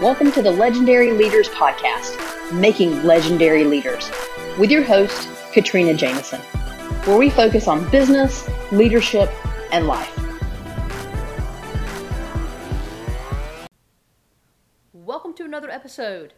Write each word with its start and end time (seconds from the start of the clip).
Welcome 0.00 0.30
to 0.30 0.42
the 0.42 0.52
Legendary 0.52 1.10
Leaders 1.10 1.48
Podcast, 1.48 2.52
Making 2.52 3.02
Legendary 3.02 3.64
Leaders, 3.64 4.08
with 4.56 4.70
your 4.70 4.84
host, 4.84 5.28
Katrina 5.52 5.92
Jameson, 5.92 6.40
where 7.02 7.18
we 7.18 7.28
focus 7.28 7.66
on 7.66 7.90
business, 7.90 8.48
leadership, 8.70 9.28
and 9.72 9.88
life. 9.88 10.16
Welcome 14.92 15.34
to 15.34 15.42
another 15.42 15.68
episode. 15.68 16.32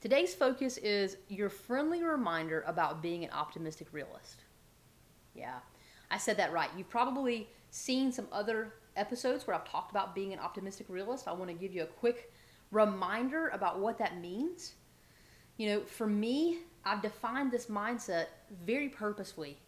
Today's 0.00 0.32
focus 0.32 0.76
is 0.76 1.16
your 1.26 1.48
friendly 1.48 2.04
reminder 2.04 2.62
about 2.68 3.02
being 3.02 3.24
an 3.24 3.30
optimistic 3.32 3.88
realist. 3.90 4.44
Yeah, 5.34 5.58
I 6.12 6.18
said 6.18 6.36
that 6.36 6.52
right. 6.52 6.70
You've 6.78 6.90
probably 6.90 7.48
seen 7.70 8.12
some 8.12 8.28
other 8.30 8.74
episodes 8.96 9.46
where 9.46 9.54
I've 9.54 9.68
talked 9.68 9.90
about 9.90 10.14
being 10.14 10.32
an 10.32 10.38
optimistic 10.38 10.86
realist. 10.88 11.28
I 11.28 11.32
want 11.32 11.50
to 11.50 11.56
give 11.56 11.72
you 11.72 11.82
a 11.82 11.86
quick 11.86 12.32
reminder 12.70 13.48
about 13.48 13.78
what 13.78 13.98
that 13.98 14.20
means. 14.20 14.74
You 15.56 15.68
know, 15.68 15.80
for 15.82 16.06
me, 16.06 16.58
I've 16.84 17.02
defined 17.02 17.50
this 17.50 17.66
mindset 17.66 18.26
very 18.64 18.88
purposefully 18.88 19.58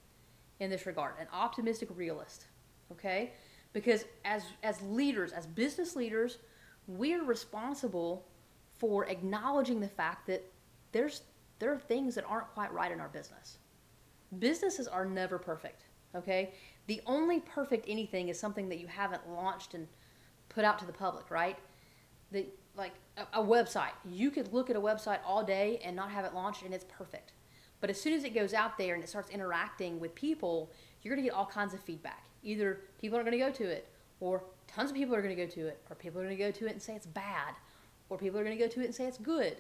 in 0.61 0.71
this 0.71 0.87
regard 0.87 1.15
an 1.21 1.27
optimistic 1.33 1.89
realist. 1.95 2.47
Okay? 2.93 3.33
Because 3.73 4.05
as, 4.25 4.43
as 4.63 4.81
leaders, 4.83 5.33
as 5.33 5.47
business 5.47 5.95
leaders, 5.95 6.39
we're 6.87 7.23
responsible 7.23 8.27
for 8.79 9.07
acknowledging 9.07 9.81
the 9.81 9.89
fact 9.89 10.27
that 10.27 10.45
there's 10.93 11.23
there 11.59 11.73
are 11.73 11.79
things 11.79 12.15
that 12.15 12.25
aren't 12.29 12.49
quite 12.55 12.73
right 12.73 12.93
in 12.93 13.01
our 13.01 13.09
business. 13.09 13.59
Businesses 14.39 14.87
are 14.87 15.05
never 15.05 15.39
perfect, 15.39 15.83
okay? 16.15 16.53
The 16.89 17.01
only 17.07 17.41
perfect 17.41 17.85
anything 17.89 18.29
is 18.29 18.41
something 18.41 18.69
that 18.71 18.81
you 18.81 18.89
haven't 18.89 19.31
launched 19.31 19.75
and 19.75 19.87
put 20.49 20.65
out 20.65 20.79
to 20.81 20.87
the 20.87 20.93
public, 20.93 21.31
right? 21.31 21.57
The 22.33 22.47
like 22.77 22.95
a, 23.17 23.41
a 23.41 23.45
website. 23.45 23.93
You 24.09 24.31
could 24.31 24.53
look 24.53 24.71
at 24.71 24.77
a 24.77 24.81
website 24.81 25.19
all 25.25 25.45
day 25.45 25.81
and 25.85 25.95
not 25.95 26.11
have 26.11 26.25
it 26.25 26.35
launched 26.35 26.63
and 26.63 26.73
it's 26.73 26.87
perfect. 26.89 27.33
But 27.81 27.91
as 27.91 28.01
soon 28.01 28.13
as 28.13 28.25
it 28.25 28.35
goes 28.35 28.55
out 28.55 28.79
there 28.79 28.95
and 28.95 29.05
it 29.05 29.09
starts 29.09 29.31
interacting 29.31 30.01
with 30.01 30.15
people, 30.15 30.71
you're 31.03 31.15
going 31.15 31.25
to 31.25 31.29
get 31.31 31.37
all 31.37 31.47
kinds 31.47 31.75
of 31.75 31.81
feedback. 31.81 32.25
Either 32.43 32.81
people 33.01 33.19
are 33.19 33.23
going 33.23 33.33
to 33.33 33.39
go 33.39 33.51
to 33.51 33.65
it, 33.65 33.89
or 34.21 34.43
tons 34.67 34.91
of 34.91 34.97
people 34.97 35.15
are 35.15 35.23
going 35.23 35.35
to 35.35 35.41
go 35.41 35.49
to 35.49 35.67
it, 35.67 35.81
or 35.89 35.97
people 35.97 36.21
are 36.21 36.25
going 36.25 36.37
to 36.37 36.43
go 36.43 36.51
to 36.51 36.67
it 36.67 36.73
and 36.73 36.83
say 36.83 36.95
it's 36.95 37.07
bad, 37.07 37.55
or 38.09 38.19
people 38.19 38.39
are 38.39 38.45
going 38.45 38.57
to 38.57 38.63
go 38.63 38.69
to 38.69 38.81
it 38.81 38.87
and 38.87 38.95
say 38.95 39.07
it's 39.07 39.19
good, 39.19 39.57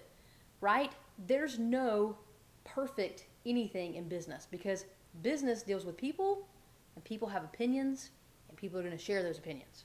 right? 0.60 0.92
There's 1.27 1.58
no 1.58 2.16
perfect 2.64 3.27
anything 3.47 3.94
in 3.94 4.08
business 4.08 4.47
because 4.50 4.84
business 5.22 5.62
deals 5.62 5.84
with 5.84 5.97
people 5.97 6.47
and 6.98 7.04
people 7.04 7.28
have 7.28 7.44
opinions 7.44 8.10
and 8.48 8.58
people 8.58 8.77
are 8.77 8.82
going 8.82 8.96
to 8.96 9.02
share 9.02 9.22
those 9.22 9.38
opinions. 9.38 9.84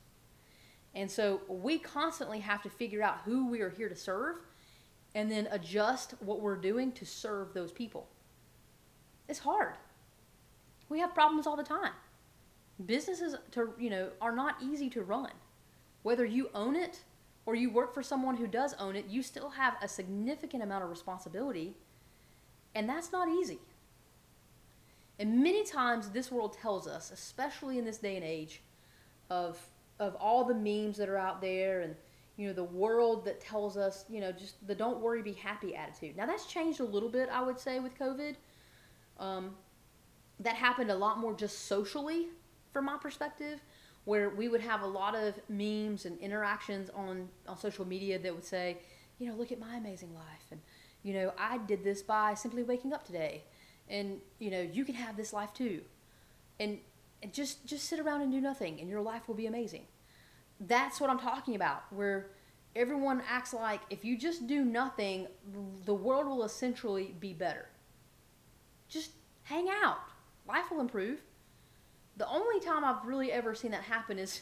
And 0.96 1.10
so 1.10 1.42
we 1.48 1.78
constantly 1.78 2.40
have 2.40 2.64
to 2.64 2.72
figure 2.72 3.04
out 3.04 3.20
who 3.24 3.48
we 3.48 3.62
are 3.62 3.70
here 3.70 3.88
to 3.88 3.96
serve 3.96 4.38
and 5.14 5.30
then 5.30 5.48
adjust 5.52 6.16
what 6.22 6.42
we're 6.42 6.56
doing 6.56 6.92
to 6.94 7.06
serve 7.06 7.54
those 7.54 7.72
people. 7.72 8.08
It's 9.30 9.38
hard. 9.38 9.76
We 10.90 11.00
have 11.02 11.14
problems 11.14 11.46
all 11.46 11.56
the 11.56 11.62
time. 11.62 11.92
Businesses 12.84 13.36
to, 13.52 13.76
you 13.78 13.92
know, 13.92 14.10
are 14.20 14.36
not 14.36 14.56
easy 14.60 14.90
to 14.90 15.04
run. 15.04 15.30
Whether 16.02 16.26
you 16.26 16.50
own 16.56 16.76
it 16.76 17.02
or 17.46 17.54
you 17.54 17.70
work 17.70 17.94
for 17.94 18.02
someone 18.02 18.38
who 18.38 18.48
does 18.48 18.74
own 18.80 18.96
it, 18.96 19.06
you 19.08 19.22
still 19.22 19.52
have 19.52 19.76
a 19.84 19.88
significant 19.88 20.64
amount 20.64 20.84
of 20.84 20.90
responsibility, 20.90 21.78
and 22.74 22.90
that's 22.90 23.12
not 23.12 23.30
easy. 23.30 23.60
And 25.24 25.42
many 25.42 25.64
times 25.64 26.10
this 26.10 26.30
world 26.34 26.58
tells 26.62 26.86
us, 26.86 27.10
especially 27.10 27.78
in 27.80 27.86
this 27.86 27.98
day 27.98 28.18
and 28.18 28.26
age 28.26 28.62
of 29.30 29.58
of 29.98 30.16
all 30.16 30.44
the 30.44 30.54
memes 30.54 30.98
that 30.98 31.08
are 31.08 31.18
out 31.18 31.40
there 31.40 31.80
and 31.80 31.96
you 32.36 32.46
know 32.46 32.52
the 32.52 32.66
world 32.66 33.24
that 33.24 33.40
tells 33.40 33.78
us 33.78 34.04
you 34.10 34.20
know 34.20 34.34
just 34.34 34.56
the 34.68 34.76
don't 34.76 35.00
worry 35.00 35.22
be 35.22 35.32
happy 35.32 35.78
attitude. 35.78 36.18
Now 36.18 36.26
that's 36.26 36.46
changed 36.46 36.82
a 36.82 36.84
little 36.84 37.08
bit 37.08 37.30
i 37.32 37.42
would 37.42 37.58
say 37.58 37.80
with 37.80 37.98
covid. 37.98 38.36
Um, 39.18 39.52
that 40.42 40.56
happened 40.56 40.92
a 40.92 40.96
lot 40.96 41.20
more 41.20 41.34
just 41.34 41.68
socially 41.68 42.28
from 42.74 42.84
my 42.84 42.98
perspective 42.98 43.62
where 44.04 44.30
we 44.30 44.50
would 44.50 44.60
have 44.60 44.82
a 44.82 44.88
lot 44.88 45.16
of 45.16 45.40
memes 45.48 46.04
and 46.06 46.20
interactions 46.20 46.90
on, 46.94 47.30
on 47.48 47.58
social 47.58 47.86
media 47.86 48.20
that 48.20 48.36
would 48.36 48.44
say 48.44 48.78
you 49.20 49.30
know 49.30 49.36
look 49.36 49.54
at 49.54 49.60
my 49.60 49.78
amazing 49.78 50.14
life 50.14 50.48
and 50.52 50.60
you 51.02 51.14
know 51.14 51.32
i 51.38 51.60
did 51.60 51.82
this 51.82 52.02
by 52.02 52.34
simply 52.34 52.64
waking 52.64 52.92
up 52.92 53.06
today 53.06 53.44
and 53.90 54.20
you 54.40 54.50
know 54.50 54.62
you 54.62 54.86
can 54.86 54.96
have 54.96 55.18
this 55.18 55.34
life 55.34 55.54
too. 55.54 55.82
And 56.60 56.80
and 57.22 57.34
just 57.34 57.66
just 57.66 57.86
sit 57.86 58.00
around 58.00 58.22
and 58.22 58.32
do 58.32 58.42
nothing 58.42 58.80
and 58.80 58.90
your 58.90 59.02
life 59.02 59.28
will 59.28 59.36
be 59.36 59.48
amazing. 59.48 59.86
That's 60.60 61.02
what 61.02 61.10
i'm 61.10 61.20
talking 61.20 61.56
about 61.56 61.84
where 61.92 62.28
everyone 62.76 63.22
acts 63.30 63.54
like 63.54 63.82
if 63.90 64.04
you 64.04 64.18
just 64.18 64.48
do 64.48 64.64
nothing 64.64 65.28
the 65.86 65.94
world 65.94 66.28
will 66.28 66.44
essentially 66.44 67.16
be 67.20 67.34
better. 67.34 67.68
Just 68.88 69.12
hang 69.44 69.68
out. 69.70 70.00
Life 70.48 70.72
will 70.72 70.82
improve. 70.82 71.22
The 72.18 72.28
only 72.28 72.60
time 72.60 72.84
i've 72.84 73.06
really 73.06 73.32
ever 73.32 73.56
seen 73.56 73.72
that 73.72 73.84
happen 73.84 74.20
is 74.20 74.42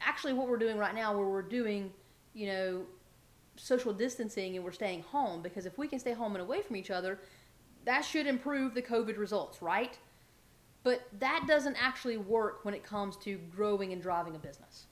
actually 0.00 0.32
what 0.32 0.48
we're 0.48 0.56
doing 0.56 0.78
right 0.78 0.94
now 0.94 1.16
where 1.16 1.26
we're 1.26 1.42
doing 1.42 1.92
you 2.32 2.46
know 2.46 2.82
social 3.56 3.92
distancing 3.92 4.56
and 4.56 4.64
we're 4.64 4.72
staying 4.72 5.02
home 5.02 5.42
because 5.42 5.66
if 5.66 5.76
we 5.76 5.86
can 5.86 5.98
stay 5.98 6.12
home 6.12 6.34
and 6.34 6.42
away 6.42 6.62
from 6.62 6.76
each 6.76 6.90
other 6.90 7.18
that 7.84 8.04
should 8.04 8.26
improve 8.26 8.74
the 8.74 8.82
covid 8.82 9.16
results 9.18 9.60
right 9.62 9.98
but 10.82 11.06
that 11.18 11.44
doesn't 11.46 11.76
actually 11.76 12.16
work 12.16 12.64
when 12.64 12.74
it 12.74 12.82
comes 12.82 13.16
to 13.18 13.38
growing 13.54 13.92
and 13.92 14.00
driving 14.00 14.34
a 14.34 14.38
business. 14.38 14.86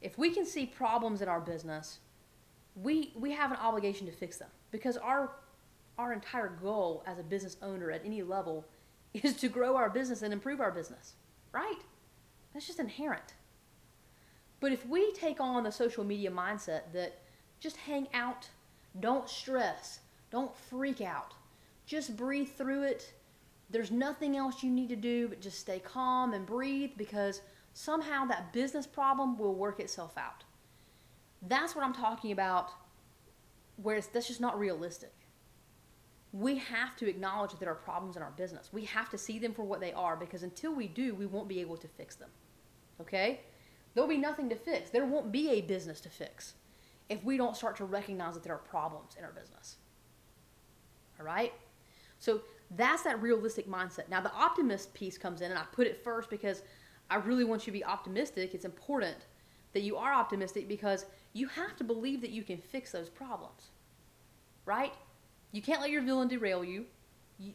If 0.00 0.16
we 0.18 0.30
can 0.30 0.46
see 0.46 0.66
problems 0.66 1.22
in 1.22 1.28
our 1.28 1.40
business, 1.40 1.98
we 2.74 3.12
we 3.16 3.32
have 3.32 3.50
an 3.50 3.58
obligation 3.58 4.06
to 4.06 4.12
fix 4.12 4.38
them 4.38 4.48
because 4.70 4.96
our 4.96 5.32
our 5.98 6.12
entire 6.12 6.48
goal 6.48 7.02
as 7.06 7.18
a 7.18 7.22
business 7.22 7.56
owner 7.62 7.90
at 7.90 8.04
any 8.04 8.22
level 8.22 8.64
is 9.14 9.34
to 9.34 9.48
grow 9.48 9.76
our 9.76 9.90
business 9.90 10.22
and 10.22 10.32
improve 10.32 10.60
our 10.60 10.70
business, 10.70 11.14
right? 11.52 11.80
That's 12.52 12.66
just 12.66 12.80
inherent. 12.80 13.34
But 14.60 14.72
if 14.72 14.86
we 14.86 15.12
take 15.12 15.40
on 15.40 15.64
the 15.64 15.72
social 15.72 16.04
media 16.04 16.30
mindset 16.30 16.92
that 16.92 17.18
just 17.58 17.76
hang 17.76 18.06
out, 18.14 18.48
don't 19.00 19.28
stress, 19.28 20.00
don't 20.30 20.54
freak 20.56 21.00
out, 21.00 21.34
just 21.86 22.16
breathe 22.16 22.48
through 22.48 22.82
it 22.82 23.12
there's 23.72 23.90
nothing 23.90 24.36
else 24.36 24.62
you 24.62 24.70
need 24.70 24.90
to 24.90 24.96
do 24.96 25.28
but 25.28 25.40
just 25.40 25.58
stay 25.58 25.78
calm 25.78 26.34
and 26.34 26.44
breathe 26.44 26.90
because 26.96 27.40
somehow 27.72 28.26
that 28.26 28.52
business 28.52 28.86
problem 28.86 29.38
will 29.38 29.54
work 29.54 29.80
itself 29.80 30.16
out. 30.18 30.44
That's 31.40 31.74
what 31.74 31.84
I'm 31.84 31.94
talking 31.94 32.32
about, 32.32 32.70
where 33.76 34.00
that's 34.00 34.28
just 34.28 34.40
not 34.40 34.58
realistic. 34.58 35.12
We 36.32 36.58
have 36.58 36.96
to 36.96 37.08
acknowledge 37.08 37.50
that 37.50 37.60
there 37.60 37.70
are 37.70 37.74
problems 37.74 38.16
in 38.16 38.22
our 38.22 38.30
business. 38.32 38.68
We 38.72 38.84
have 38.84 39.08
to 39.10 39.18
see 39.18 39.38
them 39.38 39.54
for 39.54 39.64
what 39.64 39.80
they 39.80 39.92
are 39.92 40.16
because 40.16 40.42
until 40.42 40.74
we 40.74 40.86
do, 40.86 41.14
we 41.14 41.26
won't 41.26 41.48
be 41.48 41.60
able 41.60 41.78
to 41.78 41.88
fix 41.88 42.14
them. 42.14 42.30
Okay? 43.00 43.40
There'll 43.94 44.08
be 44.08 44.18
nothing 44.18 44.50
to 44.50 44.56
fix. 44.56 44.90
There 44.90 45.06
won't 45.06 45.32
be 45.32 45.50
a 45.50 45.62
business 45.62 46.00
to 46.02 46.10
fix 46.10 46.54
if 47.08 47.24
we 47.24 47.36
don't 47.36 47.56
start 47.56 47.76
to 47.76 47.84
recognize 47.86 48.34
that 48.34 48.42
there 48.42 48.54
are 48.54 48.58
problems 48.58 49.16
in 49.18 49.24
our 49.24 49.32
business. 49.32 49.76
All 51.18 51.26
right? 51.26 51.52
So 52.22 52.42
that's 52.76 53.02
that 53.02 53.20
realistic 53.20 53.68
mindset. 53.68 54.08
Now, 54.08 54.20
the 54.20 54.32
optimist 54.32 54.94
piece 54.94 55.18
comes 55.18 55.40
in, 55.40 55.50
and 55.50 55.58
I 55.58 55.64
put 55.72 55.88
it 55.88 56.04
first 56.04 56.30
because 56.30 56.62
I 57.10 57.16
really 57.16 57.42
want 57.42 57.62
you 57.62 57.72
to 57.72 57.78
be 57.78 57.84
optimistic. 57.84 58.54
It's 58.54 58.64
important 58.64 59.16
that 59.72 59.82
you 59.82 59.96
are 59.96 60.14
optimistic 60.14 60.68
because 60.68 61.04
you 61.32 61.48
have 61.48 61.74
to 61.78 61.84
believe 61.84 62.20
that 62.20 62.30
you 62.30 62.44
can 62.44 62.58
fix 62.58 62.92
those 62.92 63.08
problems, 63.08 63.72
right? 64.66 64.94
You 65.50 65.62
can't 65.62 65.80
let 65.80 65.90
your 65.90 66.02
villain 66.02 66.28
derail 66.28 66.64
you. 66.64 66.84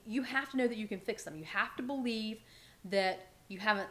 You 0.05 0.23
have 0.23 0.51
to 0.51 0.57
know 0.57 0.67
that 0.67 0.75
you 0.75 0.85
can 0.85 0.99
fix 0.99 1.23
them. 1.23 1.37
You 1.37 1.45
have 1.45 1.73
to 1.77 1.83
believe 1.83 2.41
that 2.83 3.29
you 3.47 3.59
haven't 3.59 3.87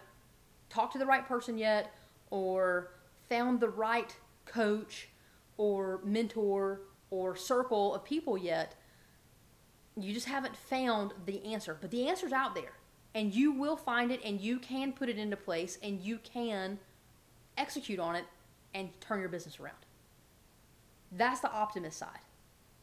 talked 0.69 0.93
to 0.93 0.99
the 0.99 1.07
right 1.07 1.27
person 1.27 1.57
yet 1.57 1.91
or 2.29 2.91
found 3.31 3.61
the 3.61 3.71
right 3.71 4.15
coach 4.45 5.09
or 5.57 6.03
mentor 6.05 6.83
or 7.09 7.35
circle 7.35 7.95
of 7.95 8.05
people 8.05 8.37
yet 8.37 8.75
you 9.97 10.13
just 10.13 10.27
haven't 10.27 10.57
found 10.57 11.13
the 11.25 11.45
answer, 11.45 11.77
but 11.81 11.91
the 11.91 12.09
answer's 12.09 12.33
out 12.33 12.55
there. 12.55 12.73
And 13.15 13.35
you 13.35 13.53
will 13.53 13.77
find 13.77 14.13
it 14.13 14.21
and 14.25 14.41
you 14.41 14.59
can 14.59 14.93
put 14.93 15.09
it 15.09 15.17
into 15.17 15.37
place 15.37 15.79
and 15.83 16.01
you 16.01 16.19
can 16.19 16.79
execute 17.57 17.99
on 17.99 18.15
it 18.15 18.25
and 18.75 18.91
turn 19.01 19.21
your 19.21 19.31
business 19.31 19.59
around. 19.59 19.77
That's 21.13 21.41
the 21.41 21.51
optimist 21.51 21.99
side. 21.99 22.19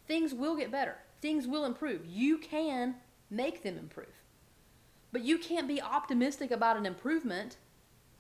Things 0.08 0.34
will 0.34 0.56
get 0.56 0.72
better. 0.72 0.98
Things 1.22 1.46
will 1.46 1.66
improve. 1.66 2.06
You 2.08 2.40
can 2.40 2.96
make 3.30 3.62
them 3.62 3.78
improve. 3.78 4.24
But 5.12 5.22
you 5.24 5.38
can't 5.38 5.68
be 5.68 5.82
optimistic 5.82 6.50
about 6.50 6.78
an 6.78 6.88
improvement 6.88 7.58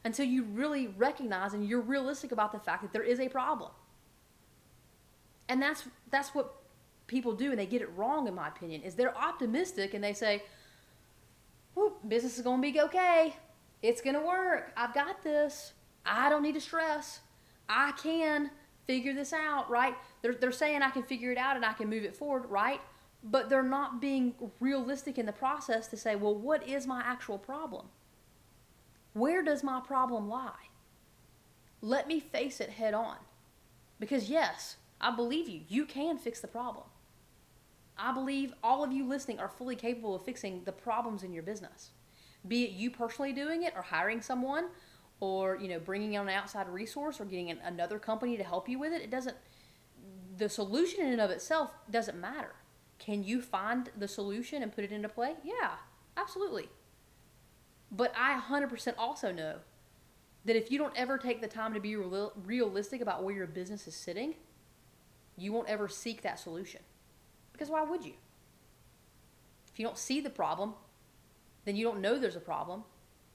until 0.05 0.25
you 0.25 0.43
really 0.43 0.87
recognize 0.87 1.53
and 1.53 1.67
you're 1.67 1.81
realistic 1.81 2.31
about 2.31 2.51
the 2.51 2.59
fact 2.59 2.83
that 2.83 2.93
there 2.93 3.03
is 3.03 3.19
a 3.19 3.29
problem. 3.29 3.71
And 5.49 5.61
that's 5.61 5.83
that's 6.09 6.29
what 6.35 6.62
people 7.13 7.33
do 7.33 7.51
and 7.51 7.59
they 7.59 7.65
get 7.65 7.81
it 7.81 7.89
wrong 7.95 8.27
in 8.27 8.35
my 8.35 8.47
opinion 8.47 8.81
is 8.81 8.95
they're 8.95 9.17
optimistic 9.17 9.93
and 9.93 10.03
they 10.03 10.13
say 10.13 10.43
business 12.07 12.37
is 12.37 12.43
going 12.43 12.61
to 12.61 12.71
be 12.71 12.81
okay 12.81 13.35
it's 13.81 14.01
going 14.01 14.15
to 14.15 14.21
work 14.21 14.71
i've 14.75 14.93
got 14.93 15.23
this 15.23 15.73
i 16.05 16.29
don't 16.29 16.43
need 16.43 16.53
to 16.53 16.61
stress 16.61 17.21
i 17.69 17.91
can 17.93 18.49
figure 18.85 19.13
this 19.13 19.33
out, 19.33 19.69
right? 19.69 19.95
They're, 20.21 20.33
they're 20.33 20.51
saying 20.51 20.81
I 20.81 20.89
can 20.89 21.03
figure 21.03 21.31
it 21.31 21.37
out 21.37 21.55
and 21.55 21.65
I 21.65 21.73
can 21.73 21.89
move 21.89 22.03
it 22.03 22.15
forward, 22.15 22.45
right? 22.49 22.81
But 23.23 23.49
they're 23.49 23.63
not 23.63 24.01
being 24.01 24.35
realistic 24.59 25.17
in 25.17 25.25
the 25.25 25.31
process 25.31 25.87
to 25.87 25.97
say, 25.97 26.15
well, 26.15 26.35
what 26.35 26.67
is 26.67 26.85
my 26.85 27.01
actual 27.05 27.37
problem? 27.37 27.87
Where 29.13 29.43
does 29.43 29.63
my 29.63 29.79
problem 29.79 30.27
lie? 30.27 30.69
Let 31.81 32.07
me 32.07 32.19
face 32.19 32.59
it 32.59 32.71
head 32.71 32.93
on. 32.93 33.17
Because, 33.99 34.29
yes, 34.29 34.77
I 34.99 35.15
believe 35.15 35.47
you. 35.47 35.61
You 35.67 35.85
can 35.85 36.17
fix 36.17 36.41
the 36.41 36.47
problem. 36.47 36.85
I 37.97 38.11
believe 38.13 38.53
all 38.63 38.83
of 38.83 38.91
you 38.91 39.07
listening 39.07 39.39
are 39.39 39.49
fully 39.49 39.75
capable 39.75 40.15
of 40.15 40.23
fixing 40.23 40.63
the 40.63 40.71
problems 40.71 41.23
in 41.23 41.33
your 41.33 41.43
business. 41.43 41.91
Be 42.47 42.63
it 42.65 42.71
you 42.71 42.89
personally 42.89 43.33
doing 43.33 43.63
it 43.63 43.73
or 43.75 43.81
hiring 43.81 44.21
someone 44.21 44.65
or, 45.19 45.57
you 45.57 45.67
know, 45.67 45.79
bringing 45.79 46.17
on 46.17 46.27
an 46.27 46.33
outside 46.33 46.67
resource 46.67 47.21
or 47.21 47.25
getting 47.25 47.51
an, 47.51 47.59
another 47.63 47.99
company 47.99 48.35
to 48.37 48.43
help 48.43 48.67
you 48.67 48.79
with 48.79 48.91
it. 48.91 49.01
It 49.01 49.11
doesn't, 49.11 49.37
the 50.37 50.49
solution 50.49 51.05
in 51.05 51.13
and 51.13 51.21
of 51.21 51.29
itself 51.29 51.71
doesn't 51.89 52.19
matter. 52.19 52.55
Can 52.99 53.23
you 53.23 53.41
find 53.41 53.89
the 53.97 54.07
solution 54.07 54.63
and 54.63 54.73
put 54.73 54.83
it 54.83 54.91
into 54.91 55.09
play? 55.09 55.35
Yeah, 55.43 55.71
absolutely. 56.17 56.69
But 57.91 58.13
I 58.17 58.39
100% 58.39 58.95
also 58.97 59.31
know 59.31 59.57
that 60.45 60.55
if 60.55 60.71
you 60.71 60.77
don't 60.77 60.97
ever 60.97 61.17
take 61.17 61.41
the 61.41 61.47
time 61.47 61.73
to 61.73 61.79
be 61.79 61.95
real, 61.95 62.33
realistic 62.43 63.01
about 63.01 63.23
where 63.23 63.35
your 63.35 63.47
business 63.47 63.87
is 63.87 63.95
sitting, 63.95 64.35
you 65.37 65.53
won't 65.53 65.69
ever 65.69 65.87
seek 65.87 66.21
that 66.23 66.39
solution. 66.39 66.81
Because 67.53 67.69
why 67.69 67.83
would 67.83 68.03
you? 68.03 68.13
If 69.71 69.79
you 69.79 69.85
don't 69.85 69.97
see 69.97 70.19
the 70.19 70.29
problem, 70.29 70.73
then 71.65 71.75
you 71.75 71.85
don't 71.85 72.01
know 72.01 72.19
there's 72.19 72.35
a 72.35 72.41
problem. 72.41 72.83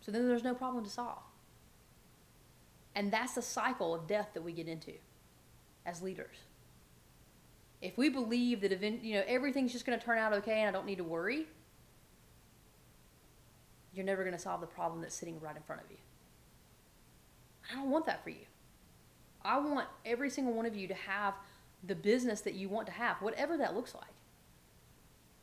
So 0.01 0.13
then 0.13 0.29
there's 0.29 0.45
no 0.45 0.55
problem 0.55 0.85
to 0.85 0.91
solve. 0.91 1.23
And 2.95 3.13
that's 3.13 3.35
the 3.35 3.43
cycle 3.43 3.95
of 3.95 4.07
death 4.07 4.31
that 4.35 4.43
we 4.43 4.53
get 4.53 4.69
into 4.69 4.93
as 5.87 6.03
leaders. 6.03 6.37
If 7.81 7.97
we 7.97 8.09
believe 8.09 8.61
that 8.63 8.73
event, 8.73 9.03
you 9.05 9.15
know 9.15 9.23
everything's 9.27 9.73
just 9.73 9.87
going 9.87 9.99
to 9.99 10.05
turn 10.05 10.19
out 10.19 10.33
okay 10.35 10.61
and 10.61 10.69
I 10.69 10.73
don't 10.73 10.87
need 10.87 10.99
to 10.99 11.05
worry, 11.05 11.47
you're 13.93 14.05
never 14.05 14.23
going 14.25 14.35
to 14.35 14.39
solve 14.41 14.61
the 14.61 14.67
problem 14.67 15.01
that's 15.01 15.15
sitting 15.15 15.41
right 15.41 15.57
in 15.57 15.63
front 15.63 15.83
of 15.83 15.91
you. 15.91 15.97
I 17.71 17.77
don't 17.77 17.91
want 17.91 18.07
that 18.07 18.23
for 18.25 18.31
you. 18.31 18.47
I 19.43 19.59
want 19.59 19.87
every 20.05 20.31
single 20.31 20.53
one 20.53 20.67
of 20.67 20.75
you 20.75 20.89
to 20.89 20.95
have 20.95 21.35
the 21.83 21.95
business 21.95 22.41
that 22.43 22.55
you 22.55 22.69
want 22.69 22.87
to 22.87 22.93
have, 22.93 23.17
whatever 23.21 23.57
that 23.57 23.75
looks 23.75 23.95
like. 23.95 24.05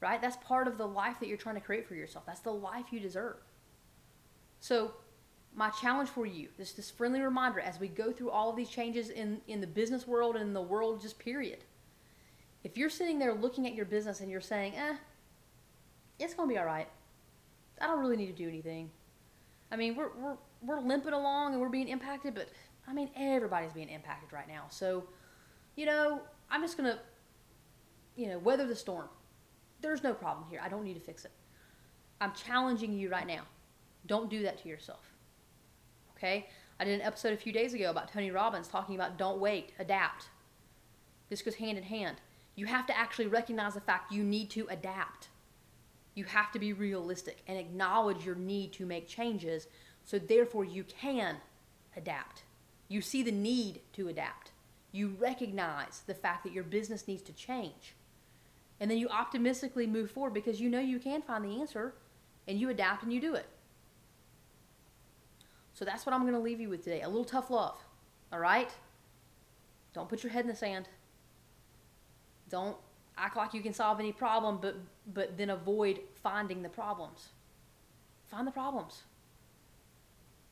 Right? 0.02 0.22
That's 0.22 0.38
part 0.38 0.68
of 0.68 0.78
the 0.78 0.88
life 0.88 1.20
that 1.20 1.28
you're 1.28 1.38
trying 1.38 1.56
to 1.56 1.62
create 1.62 1.88
for 1.88 1.96
yourself. 1.96 2.26
That's 2.26 2.42
the 2.42 2.52
life 2.52 2.86
you 2.92 3.00
deserve. 3.00 3.38
So, 4.60 4.92
my 5.56 5.70
challenge 5.70 6.10
for 6.10 6.26
you, 6.26 6.50
this 6.58 6.74
this 6.74 6.92
friendly 6.92 7.22
reminder 7.22 7.62
as 7.62 7.80
we 7.80 7.88
go 7.88 8.12
through 8.12 8.30
all 8.30 8.50
of 8.50 8.56
these 8.56 8.70
changes 8.70 9.10
in 9.10 9.42
in 9.48 9.62
the 9.62 9.68
business 9.68 10.06
world 10.06 10.36
and 10.36 10.44
in 10.44 10.54
the 10.54 10.62
world 10.62 11.02
just 11.02 11.18
period. 11.18 11.60
If 12.64 12.78
you're 12.78 12.90
sitting 12.90 13.20
there 13.20 13.34
looking 13.34 13.66
at 13.68 13.74
your 13.74 13.86
business 13.86 14.20
and 14.20 14.30
you're 14.30 14.42
saying, 14.42 14.74
"Eh, 14.76 14.96
it's 16.20 16.34
going 16.34 16.50
to 16.50 16.54
be 16.54 16.60
all 16.60 16.66
right. 16.66 16.88
I 17.80 17.88
don't 17.88 18.00
really 18.00 18.18
need 18.18 18.28
to 18.28 18.34
do 18.34 18.50
anything." 18.50 18.92
I 19.72 19.78
mean, 19.78 19.96
we're 19.96 20.10
we're 20.18 20.38
we're 20.62 20.82
limping 20.82 21.14
along 21.14 21.54
and 21.54 21.62
we're 21.62 21.70
being 21.70 21.88
impacted, 21.88 22.36
but 22.36 22.50
I 22.88 22.94
mean, 22.94 23.10
everybody's 23.16 23.72
being 23.72 23.90
impacted 23.90 24.32
right 24.32 24.48
now. 24.48 24.66
So, 24.70 25.06
you 25.76 25.86
know, 25.86 26.22
I'm 26.50 26.62
just 26.62 26.78
going 26.78 26.92
to, 26.92 27.00
you 28.16 28.28
know, 28.28 28.40
weather 28.40 28.66
the 28.66 28.76
storm. 28.76 29.10
There's 29.82 30.04
no 30.04 30.14
problem 30.14 30.48
here. 30.50 30.60
I 30.64 30.70
don't 30.70 30.84
need 30.84 30.94
to 30.94 31.00
fix 31.00 31.26
it. 31.26 31.32
I'm 32.22 32.34
challenging 32.34 32.94
you 32.94 33.10
right 33.10 33.28
now. 33.28 33.42
Don't 34.08 34.30
do 34.30 34.44
that 34.44 34.62
to 34.64 34.70
yourself. 34.70 35.12
Okay? 36.18 36.48
I 36.80 36.86
did 36.86 37.00
an 37.00 37.06
episode 37.06 37.34
a 37.34 37.38
few 37.38 37.52
days 37.52 37.74
ago 37.74 37.90
about 37.90 38.12
Tony 38.12 38.32
Robbins 38.32 38.68
talking 38.68 38.96
about 38.96 39.18
don't 39.18 39.40
wait, 39.40 39.74
adapt. 39.80 40.30
This 41.30 41.42
goes 41.42 41.56
hand 41.56 41.78
in 41.78 41.84
hand. 41.84 42.18
You 42.56 42.68
have 42.68 42.88
to 42.88 42.98
actually 42.98 43.28
recognize 43.28 43.74
the 43.74 43.82
fact 43.82 44.12
you 44.12 44.24
need 44.24 44.50
to 44.52 44.68
adapt. 44.70 45.30
You 46.14 46.24
have 46.26 46.52
to 46.54 46.60
be 46.60 46.72
realistic 46.72 47.42
and 47.48 47.58
acknowledge 47.58 48.26
your 48.26 48.36
need 48.36 48.72
to 48.74 48.86
make 48.86 49.08
changes 49.08 49.68
so 50.06 50.18
therefore 50.18 50.64
you 50.64 50.86
can 50.86 51.38
adapt. 51.98 52.44
You 52.88 53.02
see 53.02 53.24
the 53.24 53.32
need 53.32 53.82
to 53.94 54.08
adapt 54.08 54.52
you 54.96 55.16
recognize 55.20 56.04
the 56.08 56.14
fact 56.14 56.44
that 56.44 56.54
your 56.54 56.64
business 56.64 57.08
needs 57.08 57.22
to 57.24 57.34
change. 57.34 57.96
And 58.80 58.90
then 58.90 58.98
you 58.98 59.10
optimistically 59.10 59.88
move 59.88 60.10
forward 60.12 60.34
because 60.34 60.60
you 60.62 60.70
know 60.70 60.80
you 60.80 61.00
can 61.00 61.22
find 61.22 61.44
the 61.44 61.60
answer 61.60 61.94
and 62.48 62.60
you 62.60 62.70
adapt 62.70 63.04
and 63.04 63.12
you 63.12 63.20
do 63.20 63.36
it. 63.36 63.46
So 65.74 65.84
that's 65.84 66.06
what 66.06 66.14
I'm 66.14 66.22
going 66.22 66.34
to 66.34 66.40
leave 66.40 66.62
you 66.62 66.70
with 66.70 66.84
today. 66.84 67.02
A 67.02 67.08
little 67.08 67.26
tough 67.26 67.50
love. 67.50 67.78
All 68.32 68.40
right? 68.40 68.70
Don't 69.94 70.08
put 70.08 70.24
your 70.24 70.32
head 70.32 70.46
in 70.46 70.50
the 70.50 70.56
sand. 70.56 70.88
Don't 72.50 72.78
act 73.18 73.36
like 73.36 73.54
you 73.54 73.62
can 73.62 73.74
solve 73.74 74.00
any 74.00 74.12
problem 74.12 74.60
but 74.62 74.76
but 75.14 75.38
then 75.38 75.50
avoid 75.50 76.00
finding 76.22 76.62
the 76.62 76.70
problems. 76.70 77.30
Find 78.26 78.48
the 78.48 78.52
problems. 78.52 79.04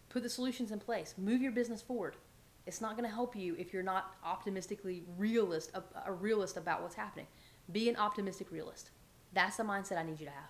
Put 0.09 0.23
the 0.23 0.29
solutions 0.29 0.71
in 0.71 0.79
place. 0.79 1.15
Move 1.17 1.41
your 1.41 1.51
business 1.51 1.81
forward. 1.81 2.15
It's 2.65 2.79
not 2.81 2.95
going 2.97 3.07
to 3.07 3.13
help 3.13 3.35
you 3.35 3.55
if 3.57 3.73
you're 3.73 3.83
not 3.83 4.15
optimistically 4.23 5.03
realist, 5.17 5.71
a, 5.73 5.83
a 6.05 6.13
realist 6.13 6.57
about 6.57 6.81
what's 6.81 6.95
happening. 6.95 7.27
Be 7.71 7.89
an 7.89 7.95
optimistic 7.97 8.51
realist. 8.51 8.91
That's 9.33 9.57
the 9.57 9.63
mindset 9.63 9.97
I 9.97 10.03
need 10.03 10.19
you 10.19 10.27
to 10.27 10.31
have. 10.31 10.49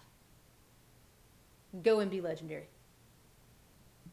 Go 1.83 1.99
and 1.99 2.11
be 2.11 2.21
legendary. 2.21 2.67